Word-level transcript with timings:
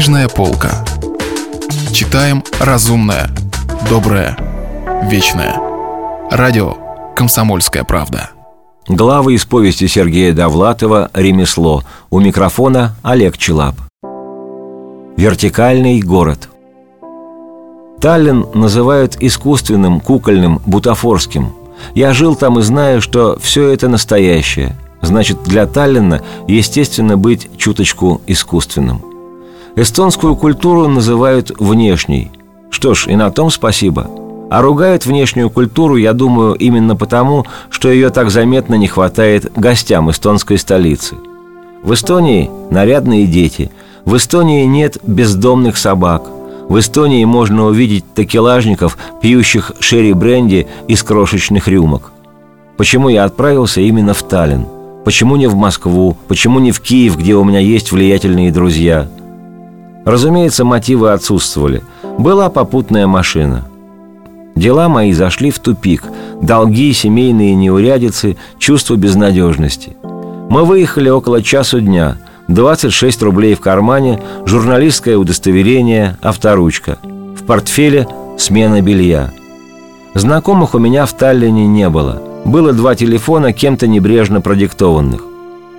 Книжная 0.00 0.28
полка. 0.30 0.82
Читаем 1.92 2.42
разумное, 2.58 3.28
доброе, 3.90 4.34
вечное. 5.02 5.54
Радио 6.30 6.74
«Комсомольская 7.14 7.84
правда». 7.84 8.30
Главы 8.88 9.34
из 9.34 9.44
повести 9.44 9.88
Сергея 9.88 10.32
Довлатова 10.32 11.10
«Ремесло». 11.12 11.82
У 12.08 12.18
микрофона 12.18 12.96
Олег 13.02 13.36
Челап. 13.36 13.74
Вертикальный 15.18 16.00
город. 16.00 16.48
Таллин 18.00 18.46
называют 18.54 19.18
искусственным, 19.20 20.00
кукольным, 20.00 20.62
бутафорским. 20.64 21.52
Я 21.94 22.14
жил 22.14 22.36
там 22.36 22.58
и 22.58 22.62
знаю, 22.62 23.02
что 23.02 23.38
все 23.38 23.68
это 23.68 23.86
настоящее. 23.86 24.74
Значит, 25.02 25.42
для 25.42 25.66
Таллина 25.66 26.22
естественно 26.48 27.18
быть 27.18 27.50
чуточку 27.58 28.22
искусственным. 28.26 29.09
Эстонскую 29.76 30.34
культуру 30.36 30.88
называют 30.88 31.52
внешней. 31.58 32.30
Что 32.70 32.94
ж, 32.94 33.06
и 33.06 33.16
на 33.16 33.30
том 33.30 33.50
спасибо. 33.50 34.08
А 34.50 34.62
ругают 34.62 35.06
внешнюю 35.06 35.48
культуру, 35.48 35.96
я 35.96 36.12
думаю, 36.12 36.54
именно 36.54 36.96
потому, 36.96 37.46
что 37.70 37.88
ее 37.88 38.10
так 38.10 38.30
заметно 38.30 38.74
не 38.74 38.88
хватает 38.88 39.52
гостям 39.54 40.10
эстонской 40.10 40.58
столицы. 40.58 41.16
В 41.84 41.94
Эстонии 41.94 42.50
нарядные 42.70 43.26
дети. 43.26 43.70
В 44.04 44.16
Эстонии 44.16 44.64
нет 44.64 44.98
бездомных 45.06 45.76
собак. 45.76 46.24
В 46.68 46.78
Эстонии 46.78 47.24
можно 47.24 47.66
увидеть 47.66 48.04
такелажников, 48.12 48.98
пьющих 49.22 49.72
шерри-бренди 49.78 50.66
из 50.88 51.02
крошечных 51.04 51.68
рюмок. 51.68 52.12
Почему 52.76 53.08
я 53.08 53.24
отправился 53.24 53.80
именно 53.80 54.14
в 54.14 54.22
Таллин? 54.24 54.66
Почему 55.04 55.36
не 55.36 55.46
в 55.46 55.54
Москву? 55.54 56.16
Почему 56.28 56.58
не 56.58 56.72
в 56.72 56.80
Киев, 56.80 57.16
где 57.16 57.34
у 57.36 57.44
меня 57.44 57.60
есть 57.60 57.92
влиятельные 57.92 58.50
друзья? 58.50 59.08
Разумеется, 60.04 60.64
мотивы 60.64 61.12
отсутствовали. 61.12 61.82
Была 62.18 62.48
попутная 62.48 63.06
машина. 63.06 63.66
Дела 64.54 64.88
мои 64.88 65.12
зашли 65.12 65.50
в 65.50 65.58
тупик. 65.58 66.04
Долги, 66.42 66.92
семейные 66.92 67.54
неурядицы, 67.54 68.36
чувство 68.58 68.96
безнадежности. 68.96 69.96
Мы 70.48 70.64
выехали 70.64 71.08
около 71.08 71.42
часу 71.42 71.80
дня. 71.80 72.16
26 72.48 73.22
рублей 73.22 73.54
в 73.54 73.60
кармане, 73.60 74.20
журналистское 74.44 75.16
удостоверение, 75.16 76.16
авторучка. 76.20 76.98
В 77.02 77.44
портфеле 77.44 78.08
смена 78.38 78.82
белья. 78.82 79.30
Знакомых 80.14 80.74
у 80.74 80.78
меня 80.78 81.06
в 81.06 81.12
Таллине 81.12 81.66
не 81.66 81.88
было. 81.88 82.20
Было 82.44 82.72
два 82.72 82.96
телефона, 82.96 83.52
кем-то 83.52 83.86
небрежно 83.86 84.40
продиктованных. 84.40 85.22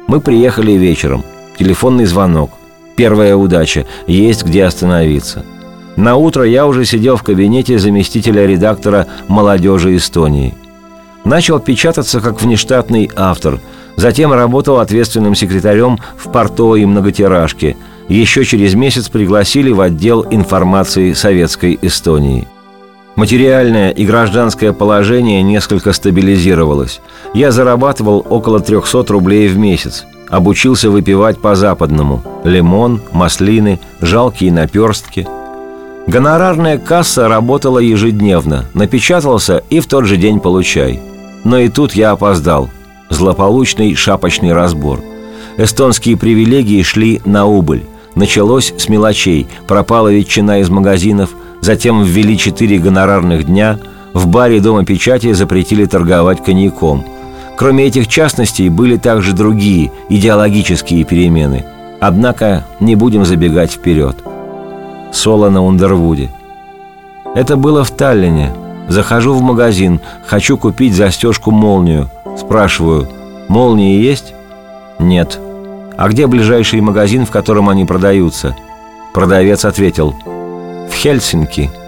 Мы 0.08 0.22
приехали 0.22 0.72
вечером. 0.74 1.24
Телефонный 1.60 2.06
звонок. 2.06 2.52
Первая 2.96 3.36
удача. 3.36 3.86
Есть 4.08 4.44
где 4.44 4.66
остановиться. 4.66 5.44
На 5.96 6.16
утро 6.16 6.46
я 6.46 6.68
уже 6.68 6.86
сидел 6.86 7.18
в 7.18 7.24
кабинете 7.24 7.78
заместителя 7.78 8.46
редактора 8.46 9.08
«Молодежи 9.28 9.96
Эстонии». 9.96 10.56
Начал 11.24 11.60
печататься 11.60 12.20
как 12.20 12.42
внештатный 12.42 13.10
автор. 13.16 13.60
Затем 13.96 14.34
работал 14.34 14.80
ответственным 14.80 15.36
секретарем 15.36 16.00
в 16.18 16.32
портовой 16.32 16.86
многотиражке. 16.86 17.78
Еще 18.08 18.44
через 18.46 18.74
месяц 18.74 19.10
пригласили 19.10 19.72
в 19.72 19.82
отдел 19.82 20.26
информации 20.32 21.14
Советской 21.14 21.78
Эстонии. 21.82 22.48
Материальное 23.16 23.92
и 23.92 24.06
гражданское 24.06 24.74
положение 24.74 25.44
несколько 25.44 25.94
стабилизировалось. 25.94 27.02
Я 27.34 27.52
зарабатывал 27.52 28.26
около 28.28 28.60
300 28.60 29.06
рублей 29.10 29.48
в 29.50 29.58
месяц– 29.58 30.06
обучился 30.32 30.90
выпивать 30.90 31.40
по-западному– 31.40 32.24
лимон, 32.44 33.02
маслины, 33.12 33.80
жалкие 34.00 34.52
наперстки. 34.52 35.28
Гонорарная 36.08 36.80
касса 36.80 37.28
работала 37.28 37.78
ежедневно, 37.78 38.66
напечатался 38.74 39.62
и 39.70 39.80
в 39.80 39.86
тот 39.86 40.06
же 40.06 40.18
день 40.18 40.40
получай. 40.40 41.00
Но 41.44 41.60
и 41.60 41.70
тут 41.70 41.94
я 41.94 42.12
опоздал. 42.12 42.70
Злополучный 43.10 43.94
шапочный 43.94 44.54
разбор. 44.54 45.02
Эстонские 45.58 46.18
привилегии 46.18 46.82
шли 46.82 47.22
на 47.26 47.46
убыль. 47.46 47.84
Началось 48.16 48.74
с 48.78 48.90
мелочей, 48.90 49.48
пропала 49.68 50.08
ветчина 50.08 50.60
из 50.60 50.70
магазинов, 50.70 51.32
затем 51.60 52.04
ввели 52.04 52.38
четыре 52.38 52.78
гонорарных 52.80 53.46
дня, 53.46 53.80
в 54.14 54.28
баре 54.28 54.60
Дома 54.60 54.86
печати 54.86 55.34
запретили 55.34 55.86
торговать 55.86 56.44
коньяком– 56.44 57.06
Кроме 57.62 57.86
этих 57.86 58.08
частностей 58.08 58.70
были 58.70 58.98
также 58.98 59.34
другие 59.34 59.92
идеологические 60.10 61.04
перемены. 61.04 61.64
Однако 62.00 62.66
не 62.80 62.96
будем 62.96 63.24
забегать 63.24 63.72
вперед. 63.72 64.18
Соло 65.14 65.52
на 65.52 65.64
Ундервуде. 65.64 66.32
Это 67.36 67.58
было 67.58 67.84
в 67.84 67.92
Таллине. 67.92 68.52
Захожу 68.88 69.36
в 69.36 69.44
магазин, 69.44 70.02
хочу 70.26 70.58
купить 70.58 70.96
застежку-молнию. 70.96 72.10
Спрашиваю, 72.36 73.08
молнии 73.48 74.02
есть? 74.02 74.34
Нет. 74.98 75.40
А 75.98 76.10
где 76.10 76.26
ближайший 76.26 76.82
магазин, 76.82 77.28
в 77.28 77.30
котором 77.30 77.70
они 77.70 77.86
продаются? 77.86 78.56
Продавец 79.14 79.66
ответил, 79.66 80.16
в 80.90 80.94
Хельсинки– 80.96 81.70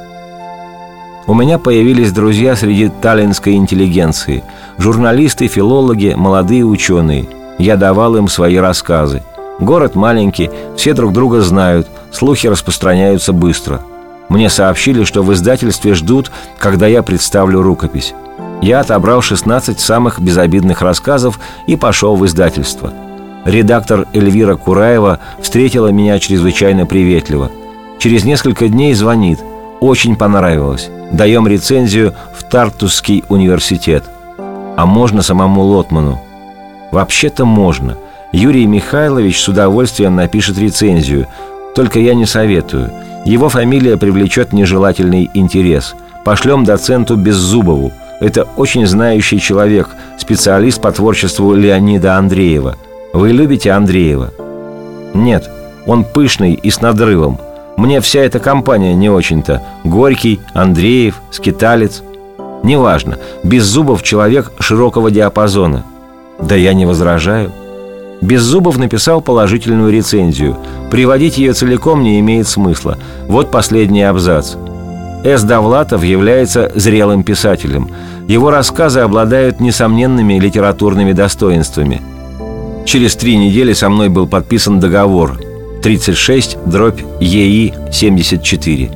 у 1.25 1.34
меня 1.34 1.57
появились 1.57 2.11
друзья 2.11 2.56
среди 2.56 2.89
таллинской 2.89 3.53
интеллигенции. 3.53 4.44
Журналисты, 4.78 5.47
филологи, 5.47 6.13
молодые 6.16 6.66
ученые. 6.66 7.28
Я 7.57 7.78
давал 7.78 8.16
им 8.16 8.28
свои 8.28 8.57
рассказы. 8.57 9.23
Город 9.59 9.95
маленький, 9.95 10.50
все 10.75 10.94
друг 10.94 11.13
друга 11.13 11.41
знают, 11.41 11.88
слухи 12.12 12.47
распространяются 12.47 13.31
быстро. 13.31 13.81
Мне 14.28 14.50
сообщили, 14.50 15.03
что 15.03 15.22
в 15.22 15.31
издательстве 15.33 15.94
ждут, 15.94 16.31
когда 16.57 16.88
я 16.88 17.03
представлю 17.03 17.62
рукопись. 17.62 18.13
Я 18.62 18.79
отобрал 18.79 19.22
16 19.22 19.79
самых 19.79 20.19
безобидных 20.19 20.81
рассказов 20.81 21.39
и 21.67 21.75
пошел 21.75 22.16
в 22.16 22.25
издательство. 22.25 22.91
Редактор 23.45 24.07
Эльвира 24.13 24.56
Кураева 24.56 25.19
встретила 25.41 25.89
меня 25.89 26.17
чрезвычайно 26.19 26.85
приветливо. 26.85 27.51
Через 28.00 28.23
несколько 28.23 28.69
дней 28.69 28.94
звонит. 28.94 29.39
Очень 29.83 30.16
понравилось 30.16 30.89
даем 31.11 31.45
рецензию 31.45 32.13
в 32.33 32.44
Тартусский 32.44 33.25
университет. 33.27 34.05
А 34.77 34.85
можно 34.85 35.21
самому 35.21 35.61
Лотману? 35.61 36.21
Вообще-то 36.94 37.44
можно. 37.44 37.97
Юрий 38.31 38.66
Михайлович 38.66 39.41
с 39.41 39.49
удовольствием 39.49 40.16
напишет 40.16 40.57
рецензию. 40.57 41.27
Только 41.75 41.99
я 41.99 42.13
не 42.13 42.25
советую. 42.25 42.94
Его 43.25 43.49
фамилия 43.49 43.97
привлечет 43.97 44.53
нежелательный 44.53 45.29
интерес. 45.33 45.95
Пошлем 46.23 46.63
доценту 46.63 47.17
Беззубову. 47.17 47.91
Это 48.21 48.47
очень 48.55 48.88
знающий 48.88 49.41
человек, 49.41 49.89
специалист 50.17 50.79
по 50.79 50.94
творчеству 50.94 51.53
Леонида 51.53 52.15
Андреева. 52.15 52.77
Вы 53.11 53.33
любите 53.33 53.71
Андреева? 53.71 54.31
Нет, 55.13 55.50
он 55.85 56.05
пышный 56.05 56.53
и 56.53 56.69
с 56.69 56.79
надрывом– 56.79 57.38
мне 57.78 58.01
вся 58.01 58.22
эта 58.22 58.39
компания 58.39 58.94
не 58.94 59.09
очень-то. 59.09 59.61
Горький, 59.84 60.39
Андреев, 60.53 61.22
Скиталец. 61.31 62.03
Неважно, 62.63 63.17
Беззубов 63.44 64.03
человек 64.03 64.51
широкого 64.59 65.11
диапазона. 65.11 65.83
Да 66.39 66.56
я 66.56 66.73
не 66.73 66.85
возражаю. 66.85 67.51
Беззубов 68.22 68.78
написал 68.78 69.22
положительную 69.22 69.91
рецензию. 69.91 70.57
Приводить 70.89 71.38
ее 71.38 71.53
целиком 71.53 72.03
не 72.03 72.19
имеет 72.19 72.47
смысла. 72.47 72.97
Вот 73.28 73.51
последний 73.51 74.03
абзац. 74.03 74.56
С. 75.25 75.44
Довлатов 75.44 76.03
является 76.03 76.72
зрелым 76.75 77.23
писателем. 77.23 77.89
Его 78.28 78.51
рассказы 78.51 79.01
обладают 79.01 79.59
несомненными 79.59 80.39
литературными 80.39 81.12
достоинствами. 81.12 82.01
Через 82.85 83.16
три 83.16 83.35
недели 83.35 83.73
со 83.73 83.89
мной 83.89 84.09
был 84.09 84.28
подписан 84.28 84.79
договор– 84.79 85.39
36, 85.83 86.57
дробь 86.65 87.01
ЕИ 87.19 87.74
74. 87.91 88.89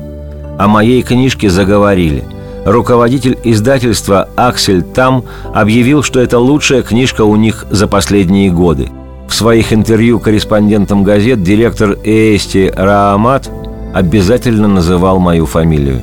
О 0.58 0.68
моей 0.68 1.02
книжке 1.02 1.50
заговорили. 1.50 2.24
Руководитель 2.64 3.38
издательства 3.44 4.28
Аксель 4.36 4.82
Там 4.82 5.24
объявил, 5.54 6.02
что 6.02 6.18
это 6.18 6.38
лучшая 6.38 6.82
книжка 6.82 7.22
у 7.22 7.36
них 7.36 7.66
за 7.70 7.86
последние 7.86 8.50
годы. 8.50 8.88
В 9.28 9.34
своих 9.34 9.72
интервью 9.74 10.18
корреспондентам 10.18 11.04
газет 11.04 11.42
директор 11.42 11.96
Эсти 12.04 12.72
Раамат 12.74 13.50
обязательно 13.94 14.66
называл 14.66 15.18
мою 15.18 15.44
фамилию. 15.44 16.00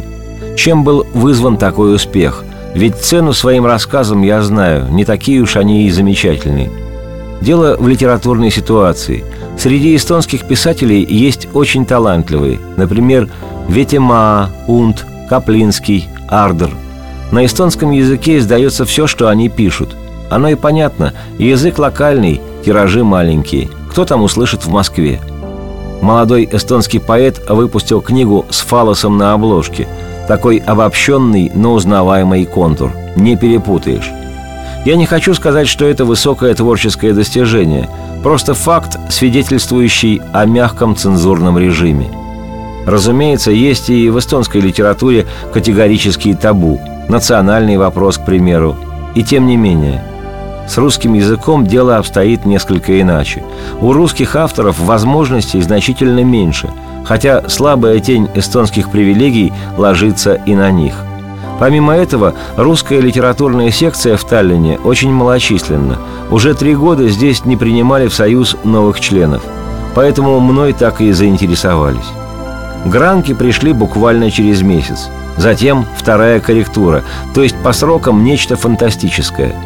Чем 0.56 0.84
был 0.84 1.06
вызван 1.14 1.58
такой 1.58 1.96
успех? 1.96 2.44
Ведь 2.76 2.98
цену 2.98 3.34
своим 3.34 3.66
рассказам 3.66 4.22
я 4.22 4.42
знаю, 4.44 4.92
не 4.92 5.04
такие 5.04 5.42
уж 5.42 5.56
они 5.56 5.88
и 5.88 5.92
замечательные. 5.92 6.70
Дело 7.42 7.76
в 7.80 7.88
литературной 7.88 8.52
ситуации– 8.52 9.24
Среди 9.58 9.96
эстонских 9.96 10.46
писателей 10.46 11.06
есть 11.08 11.48
очень 11.54 11.86
талантливые, 11.86 12.60
например, 12.78 13.30
Ветема, 13.68 14.50
Унт, 14.68 15.06
Каплинский, 15.30 16.08
Ардер. 16.28 16.72
На 17.32 17.46
эстонском 17.46 17.92
языке 17.92 18.38
издается 18.38 18.86
все, 18.86 19.08
что 19.08 19.28
они 19.28 19.50
пишут. 19.50 19.96
Оно 20.30 20.50
и 20.50 20.56
понятно, 20.56 21.14
язык 21.40 21.80
локальный, 21.80 22.42
тиражи 22.64 23.04
маленькие. 23.04 23.70
Кто 23.90 24.06
там 24.06 24.22
услышит 24.24 24.66
в 24.66 24.70
Москве? 24.70 25.20
молодой 26.06 26.48
эстонский 26.52 27.00
поэт 27.00 27.42
выпустил 27.50 28.02
книгу 28.02 28.46
с 28.50 28.62
фалосом 28.62 29.18
на 29.18 29.34
обложке. 29.34 29.88
Такой 30.28 30.58
обобщенный, 30.58 31.52
но 31.54 31.74
узнаваемый 31.74 32.46
контур. 32.46 32.92
Не 33.16 33.36
перепутаешь. 33.36 34.12
Я 34.86 34.96
не 34.96 35.06
хочу 35.06 35.34
сказать, 35.34 35.68
что 35.68 35.86
это 35.86 36.06
высокое 36.06 36.54
творческое 36.54 37.14
достижение. 37.14 37.90
Просто 38.26 38.56
факт, 38.56 38.98
свидетельствующий 39.12 40.20
о 40.34 40.46
мягком 40.46 40.96
цензурном 40.96 41.60
режиме. 41.60 42.10
Разумеется, 42.88 43.52
есть 43.52 43.92
и 43.92 44.10
в 44.10 44.18
эстонской 44.18 44.62
литературе 44.62 45.28
категорические 45.54 46.36
табу. 46.36 46.82
Национальный 47.08 47.78
вопрос, 47.78 48.18
к 48.18 48.26
примеру. 48.26 48.78
И 49.14 49.22
тем 49.22 49.46
не 49.46 49.58
менее– 49.58 50.04
с 50.68 50.80
русским 50.80 51.14
языком 51.14 51.68
дело 51.68 51.98
обстоит 51.98 52.48
несколько 52.48 53.00
иначе. 53.00 53.44
У 53.80 53.94
русских 53.94 54.36
авторов 54.36 54.80
возможностей 54.80 55.62
значительно 55.62 56.24
меньше, 56.24 56.72
хотя 57.06 57.48
слабая 57.48 58.00
тень 58.00 58.28
эстонских 58.34 58.90
привилегий 58.90 59.54
ложится 59.78 60.34
и 60.34 60.56
на 60.56 60.72
них. 60.72 60.96
Помимо 61.60 61.94
этого, 61.94 62.34
русская 62.58 63.00
литературная 63.00 63.72
секция 63.72 64.18
в 64.18 64.24
Таллине 64.24 64.80
очень 64.84 65.12
малочисленна. 65.12 65.98
Уже 66.32 66.54
три 66.54 66.76
года 66.76 67.08
здесь 67.08 67.46
не 67.46 67.56
принимали 67.56 68.08
в 68.08 68.14
союз 68.14 68.58
новых 68.64 69.00
членов. 69.00 69.42
Поэтому 69.94 70.40
мной 70.40 70.74
так 70.74 71.00
и 71.02 71.12
заинтересовались. 71.12 72.12
Гранки 72.86 73.34
пришли 73.34 73.72
буквально 73.72 74.32
через 74.32 74.62
месяц. 74.62 75.08
Затем 75.38 75.86
вторая 75.98 76.40
корректура, 76.40 77.04
то 77.34 77.42
есть 77.42 77.56
по 77.64 77.74
срокам 77.74 78.24
нечто 78.24 78.56
фантастическое– 78.56 79.54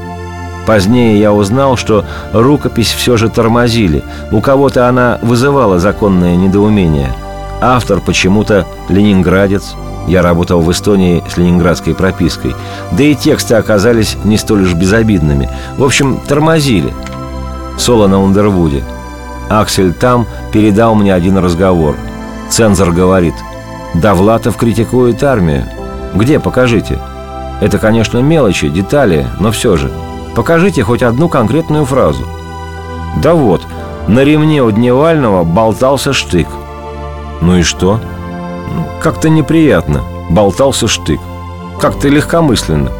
Позднее 0.69 1.19
я 1.19 1.33
узнал, 1.33 1.77
что 1.77 2.05
рукопись 2.31 2.91
все 2.91 3.17
же 3.17 3.27
тормозили. 3.27 4.03
У 4.31 4.39
кого-то 4.39 4.87
она 4.87 5.17
вызывала 5.23 5.79
законное 5.79 6.35
недоумение. 6.35 7.11
Автор 7.59 7.99
почему-то 7.99 8.67
ленинградец. 8.87 9.73
Я 10.09 10.21
работал 10.21 10.59
в 10.59 10.69
Эстонии 10.69 11.23
с 11.29 11.37
ленинградской 11.37 11.95
пропиской. 11.95 12.53
Да 12.91 13.03
и 13.03 13.15
тексты 13.15 13.55
оказались 13.55 14.17
не 14.25 14.37
столь 14.37 14.63
уж 14.63 14.73
безобидными. 14.73 15.49
В 15.77 15.83
общем, 15.83 16.19
тормозили. 16.27 16.93
Соло 17.77 18.07
на 18.07 18.21
Ундервуде. 18.21 18.83
Аксель 19.49 19.93
там 19.93 20.27
передал 20.51 20.95
мне 20.95 21.13
один 21.13 21.37
разговор. 21.37 21.95
Цензор 22.49 22.91
говорит, 22.91 23.35
Довлатов 23.93 24.57
критикует 24.57 25.23
армию. 25.23 25.63
Где, 26.13 26.39
покажите. 26.39 26.99
Это, 27.61 27.77
конечно, 27.77 28.17
мелочи, 28.17 28.67
детали, 28.67 29.27
но 29.39 29.51
все 29.51 29.77
же– 29.77 29.89
Покажите 30.39 30.83
хоть 30.83 31.03
одну 31.03 31.27
конкретную 31.27 31.85
фразу. 31.85 32.25
Да 33.21 33.33
вот, 33.33 33.61
на 34.07 34.23
ремне 34.23 34.63
у 34.63 34.71
Дневального 34.71 35.43
болтался 35.43 36.13
штык. 36.13 36.47
Ну 37.41 37.57
и 37.57 37.63
что? 37.63 37.99
Как-то 39.01 39.29
неприятно. 39.29 40.01
Болтался 40.29 40.87
штык. 40.87 41.19
Как-то 41.79 42.07
легкомысленно. 42.09 42.91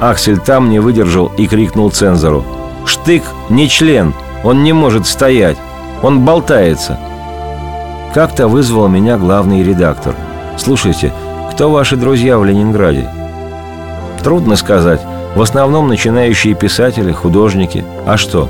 Аксель 0.00 0.38
там 0.38 0.70
не 0.70 0.78
выдержал 0.78 1.32
и 1.36 1.46
крикнул 1.46 1.90
цензору. 1.90 2.44
«Штык 2.84 3.22
не 3.50 3.68
член, 3.68 4.14
он 4.44 4.62
не 4.62 4.72
может 4.72 5.06
стоять, 5.06 5.58
он 6.02 6.24
болтается». 6.24 6.98
Как-то 8.14 8.48
вызвал 8.48 8.88
меня 8.88 9.18
главный 9.18 9.62
редактор. 9.62 10.14
«Слушайте, 10.56 11.12
кто 11.50 11.70
ваши 11.70 11.96
друзья 11.96 12.38
в 12.38 12.44
Ленинграде?» 12.44 13.10
Трудно 14.22 14.56
сказать. 14.56 15.00
В 15.34 15.42
основном 15.42 15.88
начинающие 15.88 16.54
писатели, 16.54 17.12
художники. 17.12 17.84
А 18.06 18.16
что? 18.16 18.48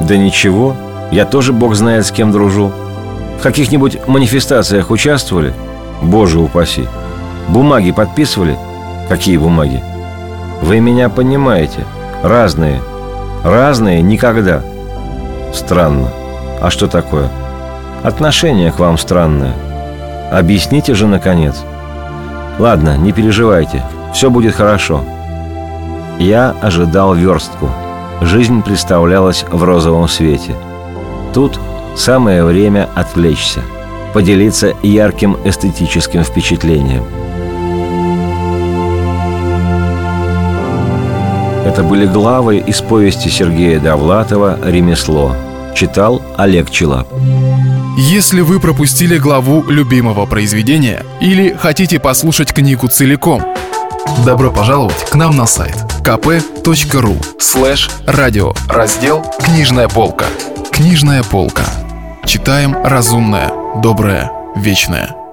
Да 0.00 0.16
ничего. 0.16 0.76
Я 1.10 1.24
тоже 1.24 1.52
бог 1.52 1.74
знает 1.74 2.06
с 2.06 2.10
кем 2.10 2.32
дружу. 2.32 2.72
В 3.38 3.42
каких-нибудь 3.42 4.06
манифестациях 4.06 4.90
участвовали? 4.90 5.54
Боже 6.06 6.38
упаси. 6.38 6.88
Бумаги 7.48 7.90
подписывали? 7.90 8.56
Какие 9.08 9.36
бумаги? 9.36 9.82
Вы 10.62 10.80
меня 10.80 11.08
понимаете. 11.08 11.84
Разные. 12.22 12.80
Разные 13.44 14.02
никогда. 14.02 14.62
Странно. 15.52 16.08
А 16.60 16.70
что 16.70 16.86
такое? 16.86 17.28
Отношение 18.02 18.72
к 18.72 18.78
вам 18.78 18.98
странное. 18.98 19.52
Объясните 20.30 20.94
же, 20.94 21.06
наконец. 21.06 21.56
Ладно, 22.58 22.96
не 22.96 23.12
переживайте. 23.12 23.82
Все 24.12 24.30
будет 24.30 24.54
хорошо. 24.54 25.02
Я 26.18 26.54
ожидал 26.62 27.14
верстку. 27.14 27.68
Жизнь 28.22 28.62
представлялась 28.62 29.44
в 29.50 29.62
розовом 29.62 30.08
свете. 30.08 30.54
Тут 31.34 31.60
самое 31.96 32.44
время 32.44 32.88
отвлечься, 32.94 33.60
поделиться 34.16 34.74
ярким 34.82 35.36
эстетическим 35.44 36.24
впечатлением. 36.24 37.04
Это 41.66 41.82
были 41.82 42.06
главы 42.06 42.56
из 42.56 42.80
повести 42.80 43.28
Сергея 43.28 43.78
Довлатова 43.78 44.58
«Ремесло». 44.64 45.36
Читал 45.74 46.22
Олег 46.38 46.70
Челап. 46.70 47.06
Если 47.98 48.40
вы 48.40 48.58
пропустили 48.58 49.18
главу 49.18 49.62
любимого 49.68 50.24
произведения 50.24 51.04
или 51.20 51.52
хотите 51.52 52.00
послушать 52.00 52.54
книгу 52.54 52.88
целиком, 52.88 53.42
добро 54.24 54.50
пожаловать 54.50 55.10
к 55.10 55.14
нам 55.14 55.36
на 55.36 55.44
сайт– 55.44 55.76
kp.ru 56.02 57.22
слэш 57.38 57.90
радио 58.06 58.54
раздел 58.66 59.22
«Книжная 59.44 59.88
полка». 59.88 60.24
Книжная 60.72 61.22
полка. 61.22 61.64
Читаем 62.24 62.74
разумное, 62.82 63.52
доброе, 63.82 64.30
вечное. 64.56 65.25